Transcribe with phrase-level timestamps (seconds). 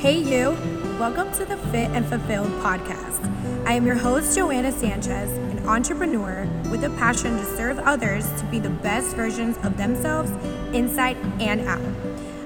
[0.00, 0.56] Hey, you!
[0.98, 3.22] Welcome to the Fit and Fulfilled podcast.
[3.66, 8.46] I am your host, Joanna Sanchez, an entrepreneur with a passion to serve others to
[8.46, 10.30] be the best versions of themselves,
[10.74, 11.82] inside and out.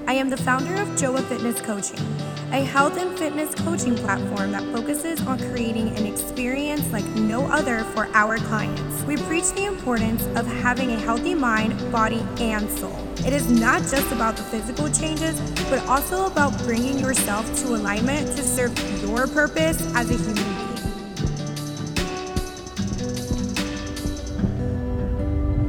[0.05, 2.05] I am the founder of Joa Fitness Coaching,
[2.51, 7.85] a health and fitness coaching platform that focuses on creating an experience like no other
[7.95, 9.01] for our clients.
[9.03, 13.04] We preach the importance of having a healthy mind, body, and soul.
[13.23, 18.27] It is not just about the physical changes, but also about bringing yourself to alignment
[18.35, 20.55] to serve your purpose as a human being.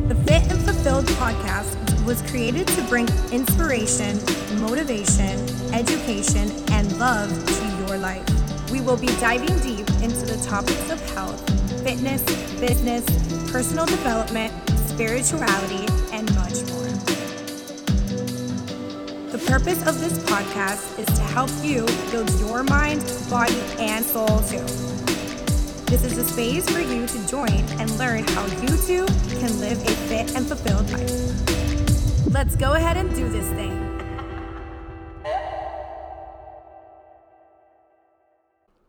[0.08, 4.18] The Fit and Fulfilled podcast was created to bring inspiration,
[4.60, 5.38] motivation,
[5.72, 8.24] education, and love to your life.
[8.70, 11.40] We will be diving deep into the topics of health,
[11.82, 12.22] fitness,
[12.60, 13.04] business,
[13.50, 14.52] personal development,
[14.88, 15.86] spirituality,
[19.36, 24.26] The purpose of this podcast is to help you build your mind, body, and soul
[24.26, 24.64] too.
[25.84, 29.04] This is a space for you to join and learn how you too
[29.38, 32.26] can live a fit and fulfilled life.
[32.32, 33.76] Let's go ahead and do this thing.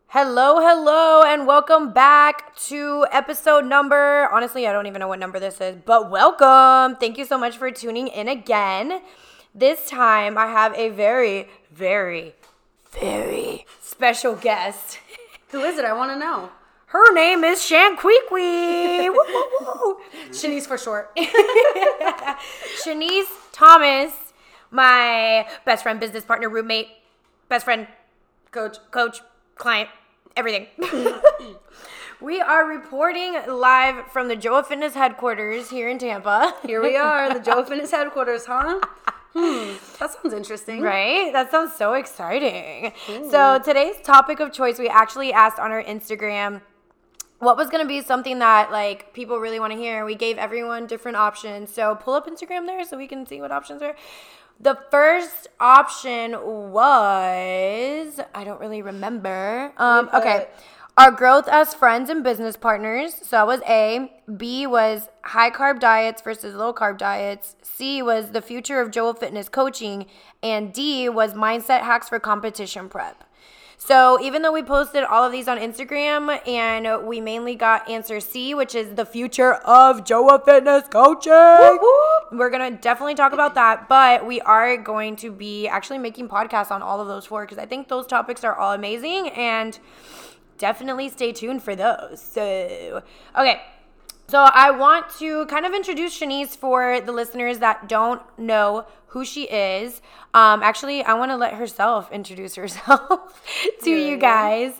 [0.06, 4.30] Hello, hello, and welcome back to episode number.
[4.32, 6.96] Honestly, I don't even know what number this is, but welcome.
[6.96, 9.02] Thank you so much for tuning in again.
[9.58, 12.36] This time, I have a very, very,
[12.92, 15.00] very special guest.
[15.48, 15.84] Who is it?
[15.84, 16.50] I want to know.
[16.86, 19.10] Her name is Shanqueequee.
[20.30, 21.10] Shanice for short.
[22.84, 24.12] Shanice Thomas,
[24.70, 26.90] my best friend, business partner, roommate,
[27.48, 27.88] best friend,
[28.52, 29.22] coach, coach,
[29.56, 29.88] client,
[30.36, 30.68] everything.
[32.20, 36.54] we are reporting live from the Joa Fitness headquarters here in Tampa.
[36.64, 38.78] Here we are, the Joa Fitness headquarters, huh?
[39.98, 40.82] That sounds interesting.
[40.82, 41.32] Right?
[41.32, 42.92] That sounds so exciting.
[43.30, 46.60] So, today's topic of choice, we actually asked on our Instagram
[47.40, 50.04] what was going to be something that like people really want to hear.
[50.04, 51.72] We gave everyone different options.
[51.72, 53.96] So, pull up Instagram there so we can see what options are.
[54.60, 59.72] The first option was I don't really remember.
[59.76, 60.48] Um, okay.
[60.98, 63.14] Our growth as friends and business partners.
[63.22, 64.20] So that was A.
[64.36, 67.54] B was high carb diets versus low carb diets.
[67.62, 70.06] C was the future of Joa Fitness coaching.
[70.42, 73.22] And D was mindset hacks for competition prep.
[73.76, 78.18] So even though we posted all of these on Instagram and we mainly got answer
[78.18, 81.78] C, which is the future of Joa Fitness coaching,
[82.32, 83.88] we're gonna definitely talk about that.
[83.88, 87.58] But we are going to be actually making podcasts on all of those four because
[87.58, 89.78] I think those topics are all amazing and
[90.58, 92.20] definitely stay tuned for those.
[92.20, 93.02] So
[93.38, 93.62] okay.
[94.28, 99.24] So I want to kind of introduce Shanice for the listeners that don't know who
[99.24, 100.02] she is.
[100.34, 103.42] Um, actually, I want to let herself introduce herself
[103.84, 104.74] to you guys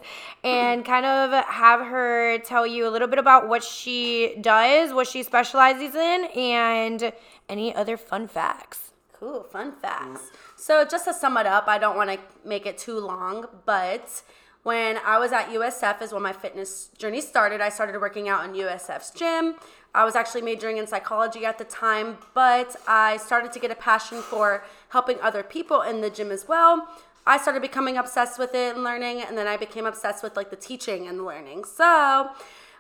[0.44, 5.06] and kind of have her tell you a little bit about what she does, what
[5.06, 7.12] she specializes in, and
[7.48, 8.92] any other fun facts.
[9.14, 10.30] Cool, fun facts.
[10.56, 14.22] So, just to sum it up, I don't want to make it too long, but
[14.62, 17.60] when I was at USF is when my fitness journey started.
[17.60, 19.54] I started working out in USF's gym.
[19.94, 23.74] I was actually majoring in psychology at the time, but I started to get a
[23.74, 26.88] passion for helping other people in the gym as well.
[27.26, 30.50] I started becoming obsessed with it and learning, and then I became obsessed with like
[30.50, 31.64] the teaching and the learning.
[31.64, 32.30] So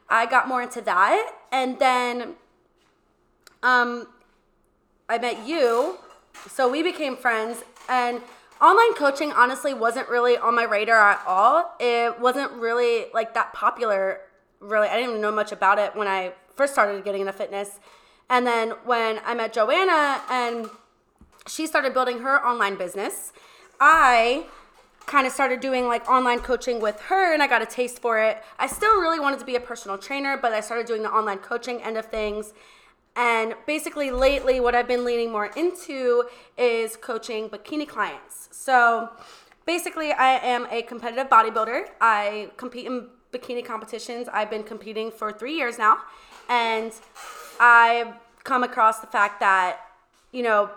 [0.08, 2.34] I got more into that, and then
[3.62, 4.08] um,
[5.08, 5.98] I met you,
[6.48, 8.22] so we became friends, and
[8.60, 11.74] online coaching honestly wasn't really on my radar at all.
[11.78, 14.20] It wasn't really like that popular.
[14.60, 17.78] Really, I didn't even know much about it when I first started getting into fitness.
[18.28, 20.68] And then when I met Joanna and
[21.46, 23.32] she started building her online business,
[23.80, 24.46] I
[25.06, 28.18] kind of started doing like online coaching with her and I got a taste for
[28.18, 28.42] it.
[28.58, 31.38] I still really wanted to be a personal trainer, but I started doing the online
[31.38, 32.52] coaching end of things.
[33.16, 36.24] And basically, lately, what I've been leaning more into
[36.56, 38.48] is coaching bikini clients.
[38.52, 39.10] So,
[39.66, 41.88] basically, I am a competitive bodybuilder.
[42.00, 44.28] I compete in bikini competitions.
[44.32, 45.98] I've been competing for three years now.
[46.48, 46.92] And
[47.58, 49.80] I've come across the fact that,
[50.32, 50.70] you know,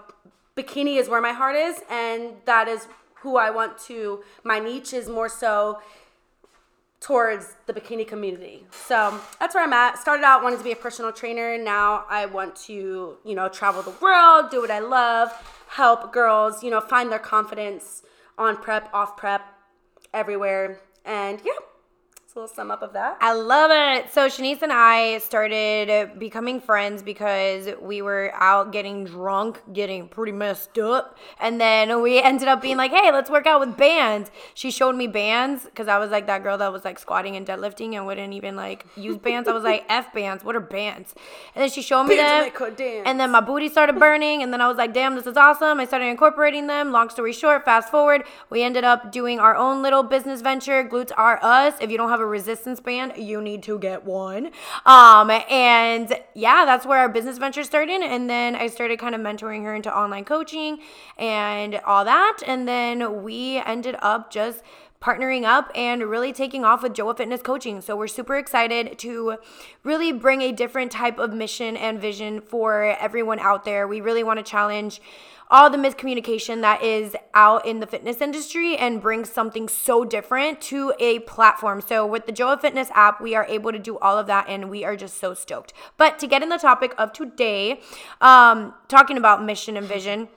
[0.58, 1.82] bikini is where my heart is.
[1.90, 2.88] And that is
[3.22, 5.80] who I want to, my niche is more so
[7.02, 8.66] towards the bikini community.
[8.72, 9.98] So that's where I'm at.
[9.98, 11.58] Started out wanting to be a personal trainer.
[11.58, 15.32] Now I want to, you know, travel the world, do what I love,
[15.68, 18.04] help girls, you know, find their confidence
[18.38, 19.42] on prep, off prep,
[20.14, 20.80] everywhere.
[21.04, 21.54] And yeah,
[22.32, 23.18] It's a little sum up of that.
[23.20, 24.10] I love it.
[24.14, 30.32] So Shanice and I started becoming friends because we were out getting drunk, getting pretty
[30.32, 34.32] messed up, and then we ended up being like, "Hey, let's work out with bands."
[34.54, 37.46] She showed me bands because I was like that girl that was like squatting and
[37.46, 39.50] deadlifting and wouldn't even like use bands.
[39.50, 41.14] I was like, "F bands, what are bands?"
[41.54, 43.04] And then she showed me Bands them, that could dance.
[43.08, 45.82] and then my booty started burning, and then I was like, "Damn, this is awesome!"
[45.82, 46.94] I started incorporating them.
[46.94, 50.82] Long story short, fast forward, we ended up doing our own little business venture.
[50.86, 51.74] Glutes are us.
[51.82, 54.52] If you don't have a resistance band, you need to get one.
[54.86, 58.02] Um, and yeah, that's where our business venture started.
[58.02, 60.80] And then I started kind of mentoring her into online coaching
[61.18, 62.40] and all that.
[62.46, 64.64] And then we ended up just
[65.02, 67.82] partnering up and really taking off with Joa Fitness Coaching.
[67.82, 69.38] So we're super excited to
[69.84, 73.88] really bring a different type of mission and vision for everyone out there.
[73.88, 75.02] We really want to challenge
[75.52, 80.62] all the miscommunication that is out in the fitness industry and bring something so different
[80.62, 81.82] to a platform.
[81.82, 84.70] So with the Joa Fitness app, we are able to do all of that and
[84.70, 85.74] we are just so stoked.
[85.98, 87.82] But to get in the topic of today,
[88.22, 90.30] um, talking about mission and vision.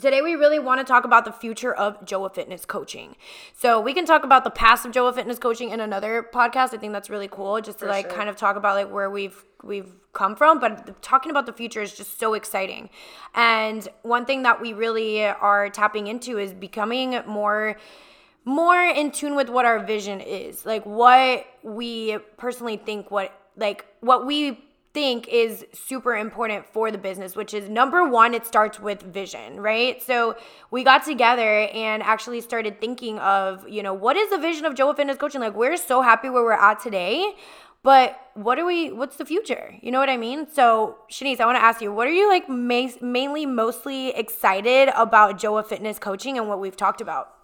[0.00, 3.16] Today, we really want to talk about the future of Joa Fitness coaching.
[3.52, 6.72] So, we can talk about the past of Joa Fitness coaching in another podcast.
[6.72, 8.16] I think that's really cool just to like sure.
[8.16, 11.82] kind of talk about like where we've we've come from, but talking about the future
[11.82, 12.88] is just so exciting.
[13.34, 17.76] And one thing that we really are tapping into is becoming more
[18.44, 20.64] more in tune with what our vision is.
[20.64, 26.98] Like what we personally think what like what we think is super important for the
[26.98, 30.02] business, which is number one, it starts with vision, right?
[30.02, 30.36] So
[30.70, 34.74] we got together and actually started thinking of, you know, what is the vision of
[34.74, 35.40] Joa Fitness Coaching?
[35.40, 37.34] Like, we're so happy where we're at today,
[37.82, 39.74] but what are we, what's the future?
[39.80, 40.48] You know what I mean?
[40.52, 44.90] So, Shanice, I want to ask you, what are you like ma- mainly mostly excited
[44.96, 47.34] about Joa Fitness Coaching and what we've talked about?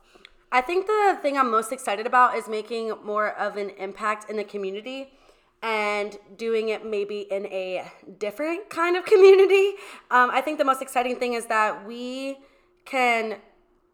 [0.50, 4.36] I think the thing I'm most excited about is making more of an impact in
[4.36, 5.12] the community
[5.62, 9.72] and doing it maybe in a different kind of community.
[10.10, 12.38] Um, I think the most exciting thing is that we
[12.84, 13.36] can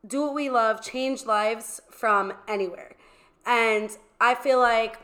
[0.06, 2.96] do what we love, change lives from anywhere.
[3.46, 4.98] And I feel like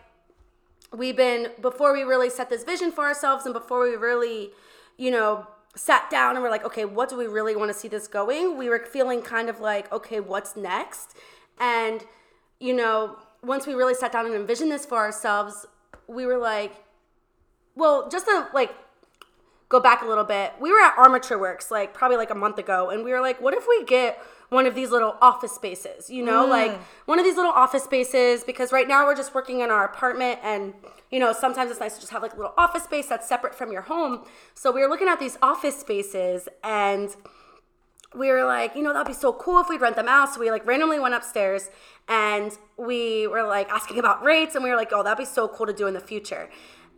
[0.92, 4.50] we've been before we really set this vision for ourselves and before we really
[4.96, 5.46] you know
[5.76, 8.56] sat down and we're like okay what do we really want to see this going
[8.56, 11.14] we were feeling kind of like okay what's next
[11.60, 12.04] and
[12.58, 15.66] you know once we really sat down and envisioned this for ourselves
[16.08, 16.72] we were like
[17.74, 18.74] well just to like
[19.68, 22.58] go back a little bit we were at armature works like probably like a month
[22.58, 26.08] ago and we were like what if we get one of these little office spaces
[26.08, 26.46] you know?
[26.46, 26.50] Mm.
[26.50, 29.84] Like one of these little office spaces because right now we're just working in our
[29.84, 30.72] apartment and
[31.10, 33.54] you know sometimes it's nice to just have like a little office space that's separate
[33.54, 34.24] from your home.
[34.54, 37.14] So we were looking at these office spaces and
[38.14, 40.34] we were like, you know, that'd be so cool if we'd rent them out.
[40.34, 41.70] So we like randomly went upstairs
[42.08, 45.46] and we were like asking about rates and we were like, oh, that'd be so
[45.48, 46.48] cool to do in the future.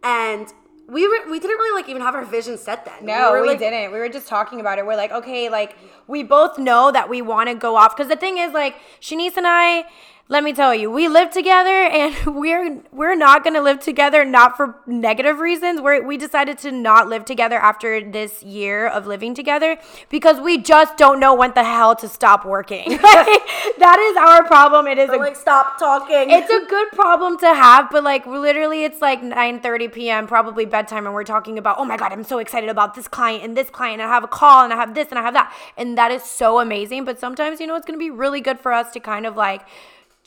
[0.03, 0.47] And
[0.89, 3.07] we were, we didn't really like even have our vision set then.
[3.07, 3.93] No, were we like, didn't.
[3.93, 4.87] We were just talking about it.
[4.87, 5.77] We're like, okay, like
[6.07, 9.37] we both know that we want to go off because the thing is, like Shanice
[9.37, 9.85] and I,
[10.31, 14.57] let me tell you, we live together, and we're we're not gonna live together not
[14.57, 15.81] for negative reasons.
[15.81, 19.77] We we decided to not live together after this year of living together
[20.09, 22.93] because we just don't know when the hell to stop working.
[22.93, 23.01] Like,
[23.79, 24.87] that is our problem.
[24.87, 26.31] It is a like stop talking.
[26.31, 30.27] it's a good problem to have, but like literally it's like 9:30 p.m.
[30.29, 33.43] probably bedtime and we're talking about, "Oh my god, I'm so excited about this client
[33.43, 35.35] and this client and I have a call and I have this and I have
[35.35, 38.41] that." And that is so amazing, but sometimes you know it's going to be really
[38.41, 39.63] good for us to kind of like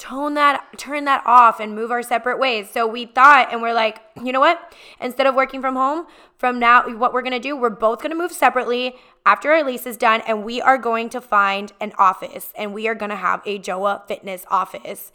[0.03, 2.69] tone that turn that off and move our separate ways.
[2.69, 4.73] So we thought and we're like, "You know what?
[4.99, 6.07] Instead of working from home,
[6.37, 9.63] from now what we're going to do, we're both going to move separately after our
[9.63, 13.11] lease is done and we are going to find an office and we are going
[13.11, 15.13] to have a Joa Fitness office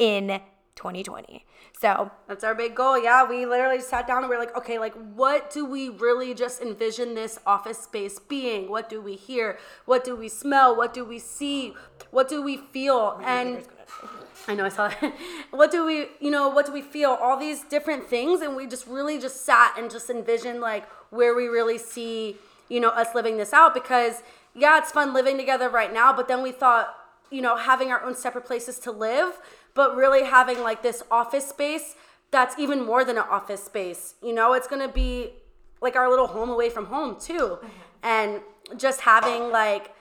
[0.00, 0.40] in
[0.76, 1.44] 2020.
[1.80, 3.02] So, That's our big goal.
[3.02, 6.34] Yeah, we literally sat down and we are like, okay, like what do we really
[6.34, 8.70] just envision this office space being?
[8.70, 9.58] What do we hear?
[9.84, 10.74] What do we smell?
[10.76, 11.74] What do we see?
[12.10, 13.20] What do we feel?
[13.24, 13.66] And
[14.48, 15.14] I know I saw that.
[15.50, 17.10] what do we, you know, what do we feel?
[17.10, 21.34] All these different things and we just really just sat and just envisioned like where
[21.34, 22.36] we really see,
[22.68, 24.22] you know, us living this out because
[24.54, 26.94] yeah, it's fun living together right now, but then we thought,
[27.30, 29.40] you know, having our own separate places to live,
[29.74, 31.96] but really having like this office space
[32.30, 34.14] that's even more than an office space.
[34.22, 35.32] You know, it's gonna be
[35.80, 37.58] like our little home away from home too.
[37.58, 37.66] Mm-hmm.
[38.02, 38.40] And
[38.76, 39.92] just having like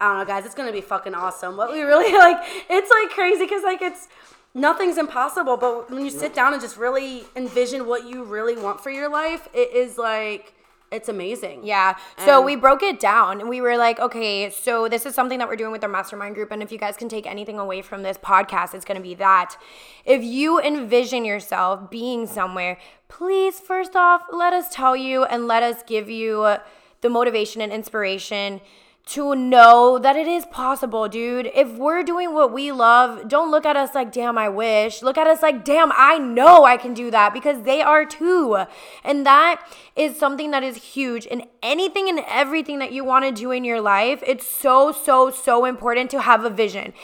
[0.00, 1.56] I don't know, guys, it's gonna be fucking awesome.
[1.56, 4.08] What we really like, it's like crazy because like it's
[4.54, 8.80] nothing's impossible, but when you sit down and just really envision what you really want
[8.80, 10.54] for your life, it is like
[10.94, 11.64] it's amazing.
[11.64, 11.96] Yeah.
[12.24, 15.48] So we broke it down and we were like, okay, so this is something that
[15.48, 16.50] we're doing with our mastermind group.
[16.50, 19.14] And if you guys can take anything away from this podcast, it's going to be
[19.16, 19.56] that
[20.04, 25.62] if you envision yourself being somewhere, please, first off, let us tell you and let
[25.62, 26.56] us give you
[27.00, 28.60] the motivation and inspiration
[29.06, 31.50] to know that it is possible, dude.
[31.54, 35.02] If we're doing what we love, don't look at us like, damn, I wish.
[35.02, 38.64] Look at us like, damn, I know I can do that because they are too.
[39.04, 39.62] And that
[39.94, 43.62] is something that is huge in anything and everything that you want to do in
[43.62, 44.22] your life.
[44.26, 46.94] It's so, so, so important to have a vision.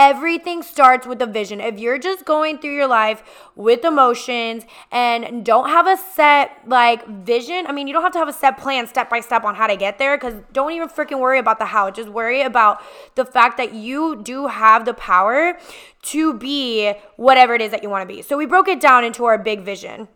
[0.00, 1.60] Everything starts with a vision.
[1.60, 3.24] If you're just going through your life
[3.56, 8.18] with emotions and don't have a set like vision, I mean, you don't have to
[8.20, 10.88] have a set plan step by step on how to get there cuz don't even
[10.88, 11.90] freaking worry about the how.
[11.90, 12.80] Just worry about
[13.16, 15.58] the fact that you do have the power
[16.02, 18.22] to be whatever it is that you want to be.
[18.22, 20.06] So we broke it down into our big vision.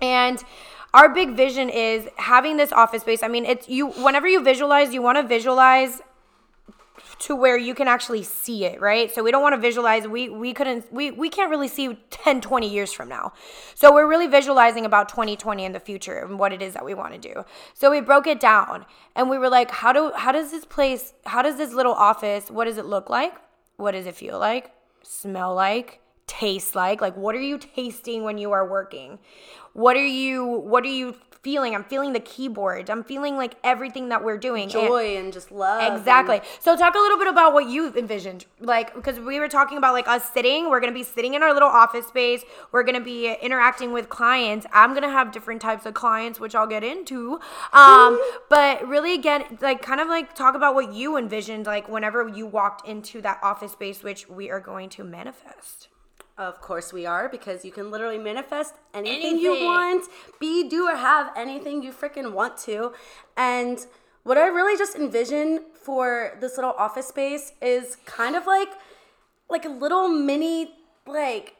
[0.00, 0.42] And
[0.94, 3.22] our big vision is having this office space.
[3.22, 6.00] I mean, it's you whenever you visualize, you want to visualize
[7.20, 9.14] to where you can actually see it, right?
[9.14, 12.40] So we don't want to visualize we we couldn't we we can't really see 10
[12.40, 13.32] 20 years from now.
[13.74, 16.94] So we're really visualizing about 2020 in the future and what it is that we
[16.94, 17.44] want to do.
[17.74, 21.12] So we broke it down and we were like how do how does this place
[21.26, 23.34] how does this little office what does it look like?
[23.76, 24.72] What does it feel like?
[25.02, 25.99] Smell like?
[26.30, 27.00] Taste like?
[27.00, 29.18] Like what are you tasting when you are working?
[29.72, 31.74] What are you what are you feeling?
[31.74, 32.90] I'm feeling the keyboard.
[32.90, 34.64] I'm feeling like everything that we're doing.
[34.64, 35.96] And- Joy and just love.
[35.96, 36.36] Exactly.
[36.36, 39.78] and- So talk a little bit about what you've envisioned, like because we were talking
[39.78, 40.68] about like us sitting.
[40.70, 42.42] We're gonna be sitting in our little office space.
[42.72, 44.66] We're gonna be interacting with clients.
[44.72, 47.40] I'm gonna have different types of clients, which I'll get into.
[47.72, 52.28] Um, but really, again, like kind of like talk about what you envisioned, like whenever
[52.28, 55.88] you walked into that office space, which we are going to manifest.
[56.38, 60.06] Of course we are because you can literally manifest anything, you want,
[60.40, 62.92] be, do, or have anything you freaking want to.
[63.36, 63.84] And
[64.22, 68.70] what I really just envision for this little office space is kind of like
[69.48, 70.74] like a little mini
[71.06, 71.56] like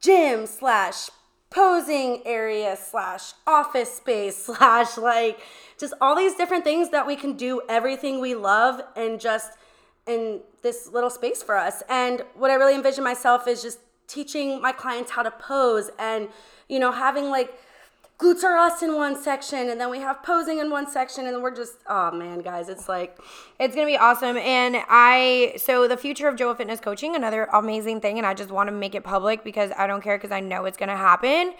[0.00, 1.10] gym slash
[1.50, 5.38] posing area slash office space slash like
[5.78, 9.52] just all these different things that we can do everything we love and just
[10.08, 14.60] in this little space for us and what i really envision myself is just teaching
[14.60, 16.28] my clients how to pose and
[16.68, 17.54] you know having like
[18.18, 21.42] glutes are us in one section and then we have posing in one section and
[21.42, 23.18] we're just oh man guys it's like
[23.60, 24.36] It's gonna be awesome.
[24.36, 28.50] And I so the future of Joa Fitness Coaching, another amazing thing, and I just
[28.50, 31.54] want to make it public because I don't care because I know it's gonna happen.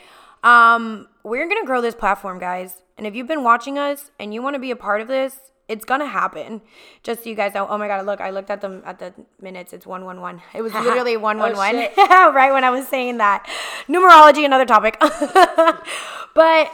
[0.44, 2.82] Um, we're gonna grow this platform, guys.
[2.96, 5.52] And if you've been watching us and you want to be a part of this,
[5.68, 6.62] it's gonna happen.
[7.02, 7.66] Just so you guys know.
[7.68, 9.72] Oh my god, look, I looked at them at the minutes.
[9.72, 10.42] It's one one one.
[10.54, 11.76] It was oh, literally one one one.
[11.98, 13.46] Right when I was saying that.
[13.88, 14.98] Numerology, another topic.
[16.34, 16.72] but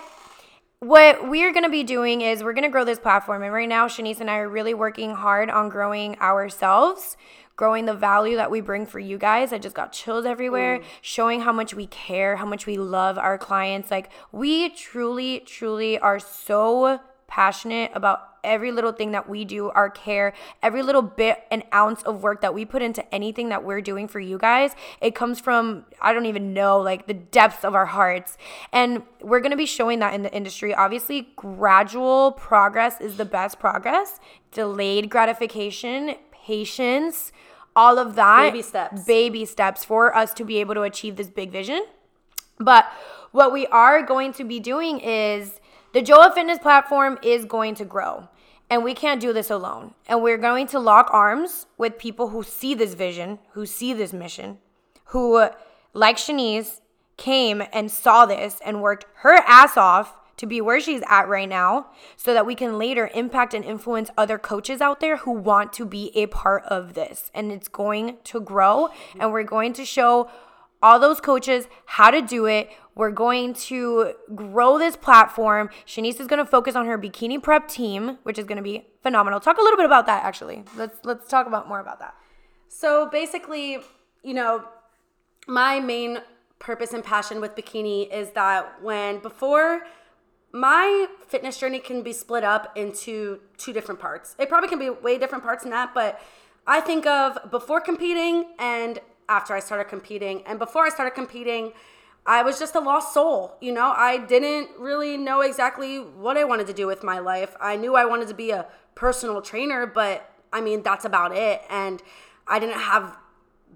[0.81, 3.43] what we're going to be doing is we're going to grow this platform.
[3.43, 7.17] And right now, Shanice and I are really working hard on growing ourselves,
[7.57, 9.53] growing the value that we bring for you guys.
[9.53, 10.85] I just got chills everywhere, mm.
[11.01, 13.91] showing how much we care, how much we love our clients.
[13.91, 19.91] Like, we truly, truly are so passionate about every little thing that we do, our
[19.91, 20.33] care,
[20.63, 24.07] every little bit and ounce of work that we put into anything that we're doing
[24.07, 24.73] for you guys.
[25.01, 28.37] It comes from, I don't even know, like the depths of our hearts.
[28.73, 30.75] And we're going to be showing that in the industry.
[30.75, 34.21] Obviously, gradual progress is the best progress,
[34.53, 37.33] delayed gratification, patience.
[37.77, 39.05] All of that Baby steps.
[39.05, 41.85] baby steps for us to be able to achieve this big vision.
[42.59, 42.87] But
[43.33, 45.59] what we are going to be doing is
[45.93, 48.29] the Joa Fitness platform is going to grow.
[48.71, 49.95] And we can't do this alone.
[50.07, 54.13] And we're going to lock arms with people who see this vision, who see this
[54.13, 54.59] mission,
[55.07, 55.49] who,
[55.93, 56.81] like Shanice,
[57.17, 61.49] came and saw this and worked her ass off to be where she's at right
[61.49, 65.73] now so that we can later impact and influence other coaches out there who want
[65.75, 67.31] to be a part of this.
[67.35, 70.29] And it's going to grow and we're going to show
[70.83, 72.69] all those coaches how to do it.
[72.95, 75.71] We're going to grow this platform.
[75.87, 78.87] Shanice is going to focus on her bikini prep team, which is going to be
[79.03, 79.41] phenomenal.
[79.41, 80.65] Talk a little bit about that actually.
[80.77, 82.15] Let's let's talk about more about that.
[82.69, 83.79] So basically,
[84.23, 84.65] you know,
[85.47, 86.19] my main
[86.59, 89.83] purpose and passion with bikini is that when before
[90.53, 94.37] my fitness journey can be split up into two different parts.
[94.39, 96.21] It probably can be way different parts than that, but
[96.65, 100.43] I think of before competing and after I started competing.
[100.47, 101.73] And before I started competing,
[102.27, 103.57] I was just a lost soul.
[103.61, 107.55] You know, I didn't really know exactly what I wanted to do with my life.
[107.61, 111.63] I knew I wanted to be a personal trainer, but I mean, that's about it.
[111.69, 112.03] And
[112.47, 113.17] I didn't have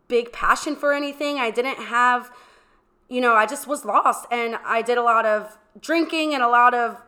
[0.07, 1.38] big passion for anything.
[1.38, 2.31] I didn't have,
[3.09, 4.26] you know, I just was lost.
[4.31, 7.02] And I did a lot of drinking and a lot of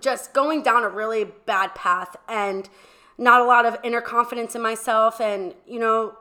[0.00, 2.68] just going down a really bad path and
[3.16, 6.16] not a lot of inner confidence in myself and, you know,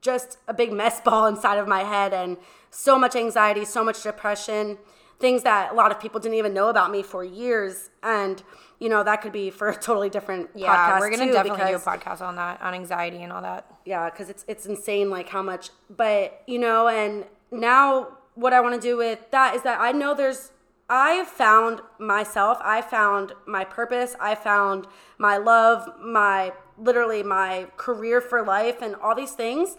[0.00, 2.36] just a big mess ball inside of my head and
[2.70, 4.78] so much anxiety, so much depression,
[5.18, 7.90] things that a lot of people didn't even know about me for years.
[8.02, 8.42] And,
[8.78, 11.00] you know, that could be for a totally different Yeah, podcast.
[11.00, 13.66] we're gonna definitely because- do a podcast on that, on anxiety and all that.
[13.84, 18.60] yeah because it's it's insane like how much but you know and now what i
[18.60, 20.52] want to do with that is that i know there's
[20.90, 24.86] i found myself i found my purpose i found
[25.18, 29.76] my love my literally my career for life and all these things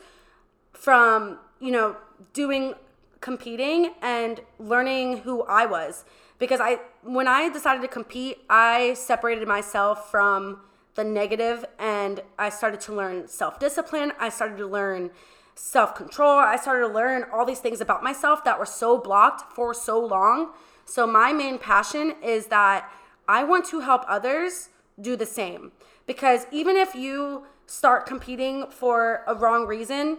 [0.73, 1.95] from you know
[2.33, 2.73] doing
[3.21, 6.03] competing and learning who I was.
[6.39, 10.61] Because I when I decided to compete I separated myself from
[10.95, 14.11] the negative and I started to learn self-discipline.
[14.19, 15.11] I started to learn
[15.55, 16.39] self-control.
[16.39, 20.03] I started to learn all these things about myself that were so blocked for so
[20.03, 20.51] long.
[20.85, 22.91] So my main passion is that
[23.27, 25.71] I want to help others do the same.
[26.05, 30.17] Because even if you start competing for a wrong reason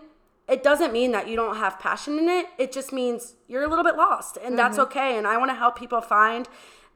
[0.48, 2.46] it doesn't mean that you don't have passion in it.
[2.58, 4.82] It just means you're a little bit lost, and that's mm-hmm.
[4.84, 5.16] okay.
[5.16, 6.48] And I want to help people find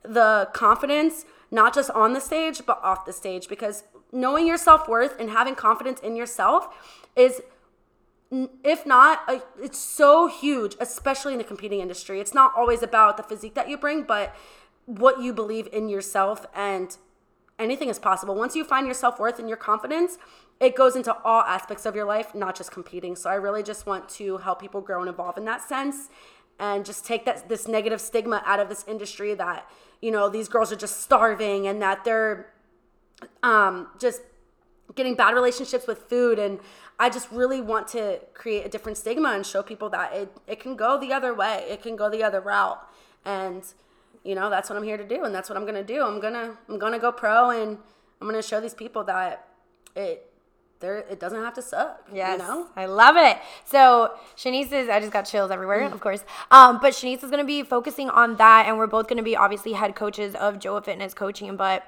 [0.02, 4.88] the confidence, not just on the stage, but off the stage, because knowing your self
[4.88, 6.68] worth and having confidence in yourself
[7.14, 7.40] is,
[8.64, 12.20] if not, a, it's so huge, especially in the competing industry.
[12.20, 14.34] It's not always about the physique that you bring, but
[14.86, 16.96] what you believe in yourself and
[17.58, 18.34] anything is possible.
[18.34, 20.18] Once you find your self worth and your confidence,
[20.60, 23.14] it goes into all aspects of your life, not just competing.
[23.14, 26.08] So I really just want to help people grow and evolve in that sense
[26.58, 29.70] and just take that this negative stigma out of this industry that,
[30.00, 32.52] you know, these girls are just starving and that they're
[33.42, 34.22] um, just
[34.94, 36.58] getting bad relationships with food and
[36.98, 40.60] I just really want to create a different stigma and show people that it, it
[40.60, 41.66] can go the other way.
[41.68, 42.80] It can go the other route.
[43.26, 43.62] And
[44.24, 46.02] you know, that's what I'm here to do and that's what I'm going to do.
[46.02, 47.76] I'm going to I'm going to go pro and
[48.20, 49.48] I'm going to show these people that
[49.94, 50.32] it
[50.80, 52.66] there it doesn't have to suck, Yes, you know?
[52.76, 53.38] I love it.
[53.64, 56.24] So Shanice is, I just got chills everywhere, of course.
[56.50, 59.22] Um, but Shanice is going to be focusing on that, and we're both going to
[59.22, 61.84] be obviously head coaches of Joa Fitness Coaching, but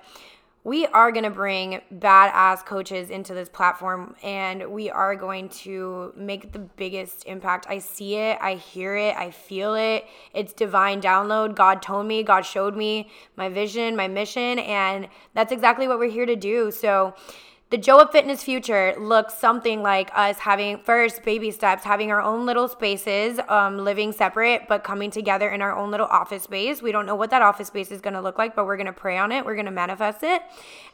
[0.64, 6.12] we are going to bring badass coaches into this platform, and we are going to
[6.16, 7.66] make the biggest impact.
[7.68, 10.04] I see it, I hear it, I feel it.
[10.34, 11.54] It's divine download.
[11.54, 16.10] God told me, God showed me my vision, my mission, and that's exactly what we're
[16.10, 16.70] here to do.
[16.70, 17.14] So
[17.70, 22.46] the Joa Fitness future looks something like us having first baby steps, having our own
[22.46, 26.80] little spaces, um, living separate, but coming together in our own little office space.
[26.80, 28.86] We don't know what that office space is going to look like, but we're going
[28.86, 29.44] to pray on it.
[29.44, 30.40] We're going to manifest it.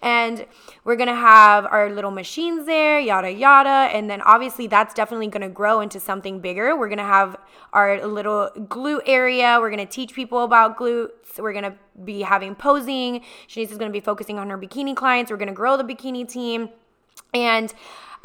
[0.02, 0.46] And
[0.82, 3.94] we're going to have our little machines there, yada, yada.
[3.94, 6.76] And then obviously that's definitely going to grow into something bigger.
[6.76, 7.36] We're going to have
[7.72, 9.58] our little glute area.
[9.60, 11.38] We're going to teach people about glutes.
[11.38, 13.20] We're going to be having posing.
[13.48, 15.30] Shanice is going to be focusing on her bikini clients.
[15.30, 16.70] We're going to grow the bikini team.
[17.32, 17.72] And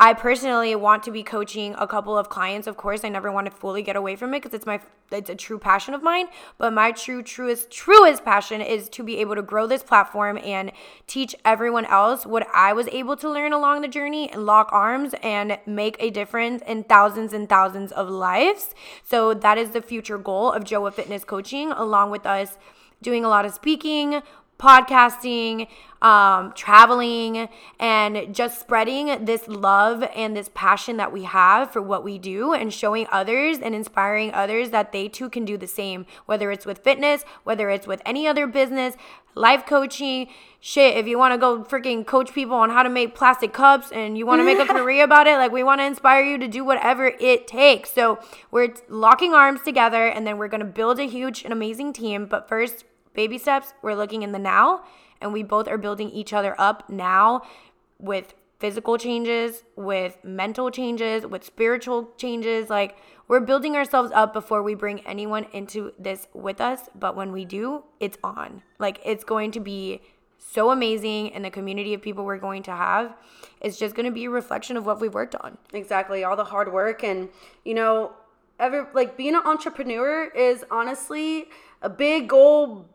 [0.01, 2.67] I personally want to be coaching a couple of clients.
[2.67, 4.79] Of course, I never want to fully get away from it because it's my
[5.11, 6.27] it's a true passion of mine.
[6.57, 10.71] But my true, truest, truest passion is to be able to grow this platform and
[11.05, 15.15] teach everyone else what I was able to learn along the journey and lock arms
[15.21, 18.73] and make a difference in thousands and thousands of lives.
[19.03, 22.57] So that is the future goal of Joa Fitness Coaching, along with us
[23.01, 24.21] doing a lot of speaking,
[24.59, 25.67] podcasting,
[26.01, 32.03] um, traveling, and just spreading this love and this passion that we have for what
[32.03, 36.05] we do and showing others and inspiring others that they too can do the same,
[36.25, 38.95] whether it's with fitness, whether it's with any other business,
[39.33, 40.27] life coaching.
[40.59, 43.91] Shit, if you want to go freaking coach people on how to make plastic cups
[43.93, 46.37] and you want to make a career about it, like we want to inspire you
[46.37, 47.91] to do whatever it takes.
[47.91, 48.19] So
[48.51, 52.25] we're locking arms together and then we're going to build a huge and amazing team.
[52.25, 52.83] But first,
[53.19, 54.81] baby steps, we're looking in the now
[55.19, 57.41] and we both are building each other up now
[57.99, 62.69] with physical changes, with mental changes, with spiritual changes.
[62.69, 62.95] Like
[63.27, 66.87] we're building ourselves up before we bring anyone into this with us.
[66.95, 68.63] But when we do, it's on.
[68.79, 70.01] Like it's going to be
[70.37, 73.17] so amazing and the community of people we're going to have
[73.59, 75.57] is just going to be a reflection of what we've worked on.
[75.73, 77.27] Exactly, all the hard work and
[77.65, 78.13] you know,
[78.61, 81.49] ever like being an entrepreneur is honestly
[81.81, 82.87] a big goal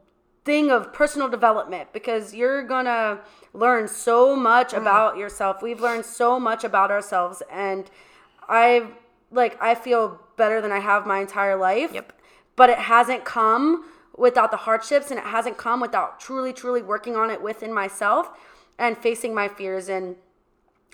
[0.45, 3.21] thing of personal development because you're gonna
[3.53, 4.79] learn so much mm.
[4.79, 5.63] about yourself.
[5.63, 7.91] We've learned so much about ourselves, and
[8.49, 8.89] I
[9.31, 11.93] like I feel better than I have my entire life.
[11.93, 12.13] Yep.
[12.57, 17.17] But it hasn't come without the hardships, and it hasn't come without truly, truly working
[17.17, 18.31] on it within myself
[18.79, 20.17] and facing my fears and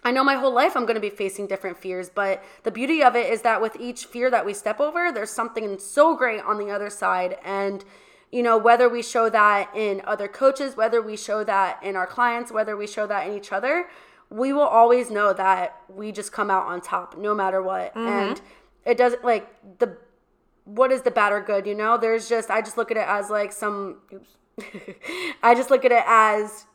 [0.03, 3.03] I know my whole life I'm going to be facing different fears, but the beauty
[3.03, 6.41] of it is that with each fear that we step over, there's something so great
[6.43, 7.37] on the other side.
[7.45, 7.85] And,
[8.33, 12.07] you know, whether we show that in other coaches, whether we show that in our
[12.07, 13.89] clients, whether we show that in each other,
[14.29, 17.95] we will always know that we just come out on top no matter what.
[17.95, 18.07] Mm-hmm.
[18.07, 18.41] And
[18.85, 19.97] it doesn't like the
[20.65, 21.99] what is the bad or good, you know?
[21.99, 24.37] There's just I just look at it as like some oops.
[25.43, 26.67] I just look at it as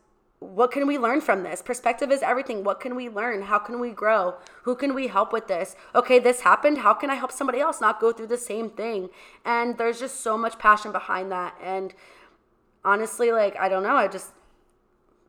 [0.53, 1.62] what can we learn from this?
[1.62, 2.63] Perspective is everything.
[2.63, 3.41] What can we learn?
[3.43, 4.36] How can we grow?
[4.63, 5.75] Who can we help with this?
[5.93, 6.79] Okay, this happened.
[6.79, 9.10] How can I help somebody else not go through the same thing?
[9.43, 11.55] And there's just so much passion behind that.
[11.62, 11.93] And
[12.84, 13.95] honestly, like, I don't know.
[13.95, 14.31] I just,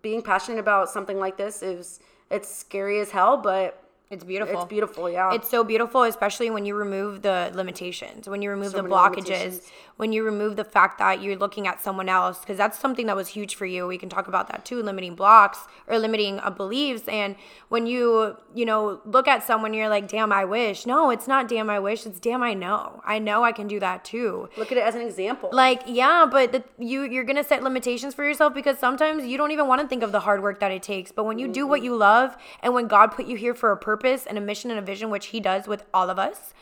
[0.03, 2.01] being passionate about something like this is,
[2.31, 4.55] it's scary as hell, but it's beautiful.
[4.55, 5.35] It's beautiful, yeah.
[5.35, 9.69] It's so beautiful, especially when you remove the limitations, when you remove so the blockages,
[9.97, 13.17] when you remove the fact that you're looking at someone else, because that's something that
[13.17, 13.87] was huge for you.
[13.87, 17.09] We can talk about that too, limiting blocks or limiting uh, beliefs.
[17.09, 17.37] And
[17.69, 20.85] when you, you know, look at someone, you're like, damn, I wish.
[20.85, 22.05] No, it's not damn, I wish.
[22.05, 23.01] It's damn, I know.
[23.05, 24.51] I know I can do that too.
[24.59, 25.49] Look at it as an example.
[25.53, 29.39] Like, yeah, but the, you, you're going to set limitations for yourself because sometimes you
[29.39, 31.11] don't even want to think of the hard work that it takes.
[31.11, 31.53] But when you mm-hmm.
[31.53, 34.43] do what you love and when God put you here for a purpose and a
[34.43, 36.53] mission and a vision, which He does with all of us,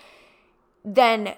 [0.84, 1.34] then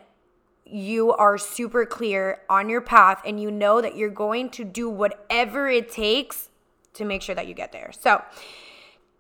[0.67, 4.91] you are super clear on your path and you know that you're going to do
[4.91, 6.51] whatever it takes
[6.95, 7.93] to make sure that you get there.
[7.93, 8.23] So,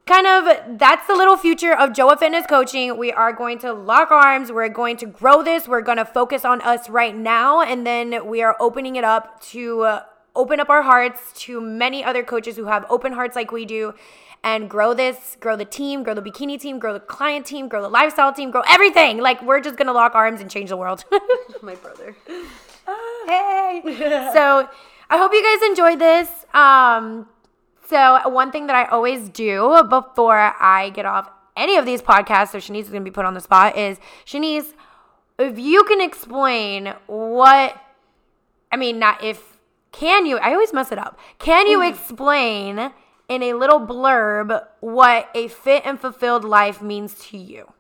[0.07, 2.97] kind of that's the little future of Joa Fitness Coaching.
[2.97, 4.51] We are going to lock arms.
[4.51, 5.69] We're going to grow this.
[5.69, 7.61] We're going to focus on us right now.
[7.61, 10.03] And then we are opening it up to uh,
[10.35, 13.95] open up our hearts to many other coaches who have open hearts like we do
[14.47, 17.83] and grow this, grow the team, grow the bikini team, grow the client team, grow
[17.83, 19.19] the lifestyle team, grow everything.
[19.19, 21.05] Like we're just gonna lock arms and change the world.
[21.63, 22.15] My brother.
[23.27, 23.83] hey.
[24.33, 24.69] so
[25.11, 26.47] I hope you guys enjoyed this.
[26.55, 27.27] Um,
[27.89, 32.51] so one thing that I always do before I get off any of these podcasts,
[32.51, 34.75] so Shanice is gonna be put on the spot, is Shanice,
[35.41, 37.83] if you can explain what
[38.71, 39.59] I mean, not if
[39.91, 41.19] can you I always mess it up.
[41.41, 41.91] Can you mm.
[41.91, 42.93] explain
[43.29, 47.73] in a little blurb what a fit and fulfilled life means to you.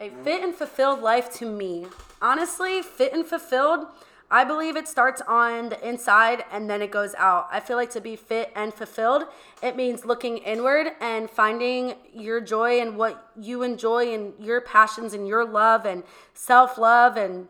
[0.00, 1.86] A fit and fulfilled life to me.
[2.20, 3.86] Honestly, fit and fulfilled,
[4.30, 7.46] I believe it starts on the inside and then it goes out.
[7.52, 9.24] I feel like to be fit and fulfilled,
[9.62, 15.14] it means looking inward and finding your joy and what you enjoy and your passions
[15.14, 17.48] and your love and self love and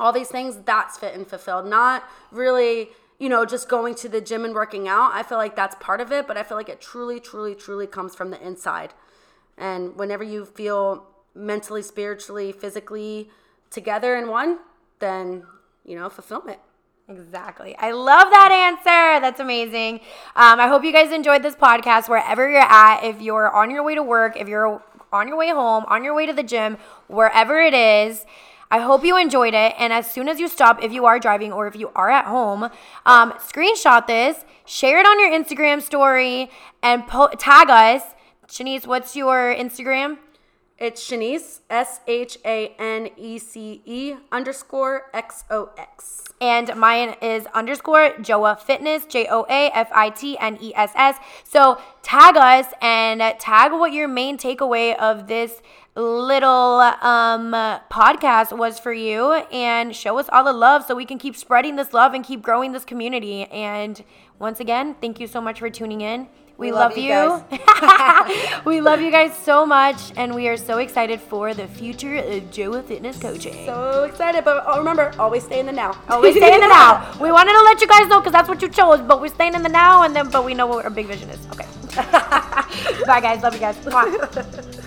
[0.00, 0.56] all these things.
[0.64, 1.66] That's fit and fulfilled.
[1.66, 2.88] Not really
[3.20, 5.12] you know, just going to the gym and working out.
[5.12, 7.86] I feel like that's part of it, but I feel like it truly, truly, truly
[7.86, 8.94] comes from the inside.
[9.58, 13.30] And whenever you feel mentally, spiritually, physically
[13.70, 14.58] together in one,
[15.00, 15.44] then,
[15.84, 16.60] you know, fulfillment.
[17.08, 17.76] Exactly.
[17.76, 19.20] I love that answer.
[19.20, 19.96] That's amazing.
[20.34, 23.04] Um, I hope you guys enjoyed this podcast wherever you're at.
[23.04, 26.14] If you're on your way to work, if you're on your way home, on your
[26.14, 26.78] way to the gym,
[27.08, 28.24] wherever it is,
[28.70, 29.74] I hope you enjoyed it.
[29.78, 32.26] And as soon as you stop, if you are driving or if you are at
[32.26, 32.70] home,
[33.04, 36.50] um, screenshot this, share it on your Instagram story,
[36.82, 38.02] and po- tag us.
[38.46, 40.18] Shanice, what's your Instagram?
[40.80, 46.24] It's Shanece, S H A N E C E underscore X O X.
[46.40, 50.92] And mine is underscore Joa Fitness, J O A F I T N E S
[50.94, 51.16] S.
[51.44, 55.60] So tag us and tag what your main takeaway of this
[55.96, 57.52] little um,
[57.90, 61.76] podcast was for you and show us all the love so we can keep spreading
[61.76, 63.44] this love and keep growing this community.
[63.46, 64.02] And
[64.38, 66.28] once again, thank you so much for tuning in.
[66.56, 67.58] We, we love, love, you.
[67.58, 68.60] you.
[68.66, 72.50] we love you guys so much, and we are so excited for the future of
[72.50, 73.64] Joa Fitness Coaching.
[73.64, 75.98] So excited, but oh, remember, always stay in the now.
[76.10, 77.16] Always stay in the now.
[77.20, 79.54] We wanted to let you guys know because that's what you chose, but we're staying
[79.54, 81.46] in the now, and then but we know what our big vision is.
[81.46, 81.66] Okay.
[83.06, 83.42] Bye, guys.
[83.42, 84.86] Love you guys.